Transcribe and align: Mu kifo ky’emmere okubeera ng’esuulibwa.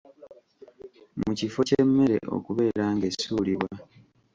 Mu 1.21 1.31
kifo 1.39 1.59
ky’emmere 1.67 2.17
okubeera 2.37 2.85
ng’esuulibwa. 2.95 3.67